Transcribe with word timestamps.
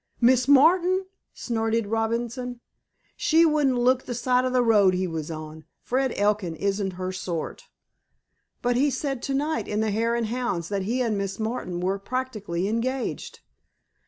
"Miss 0.19 0.47
Martin!" 0.47 1.05
snorted 1.31 1.85
Robinson. 1.85 2.59
"She 3.15 3.45
wouldn't 3.45 3.77
look 3.77 4.05
the 4.07 4.15
side 4.15 4.45
of 4.45 4.51
the 4.51 4.63
road 4.63 4.95
he 4.95 5.05
was 5.05 5.29
on. 5.29 5.63
Fred 5.83 6.11
Elkin 6.17 6.55
isn't 6.55 6.93
her 6.93 7.11
sort." 7.11 7.65
"But 8.63 8.75
he 8.75 8.89
said 8.89 9.21
to 9.21 9.35
night 9.35 9.67
in 9.67 9.79
the 9.81 9.91
Hare 9.91 10.15
and 10.15 10.25
Hounds 10.25 10.69
that 10.69 10.81
he 10.85 11.03
and 11.03 11.19
Miss 11.19 11.39
Martin 11.39 11.81
were 11.81 11.99
practically 11.99 12.67
engaged." 12.67 13.41